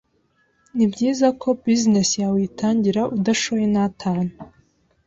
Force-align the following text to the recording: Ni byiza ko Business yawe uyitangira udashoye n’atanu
Ni 0.75 0.85
byiza 0.91 1.27
ko 1.41 1.47
Business 1.63 2.09
yawe 2.21 2.35
uyitangira 2.39 3.01
udashoye 3.17 3.65
n’atanu 3.73 4.31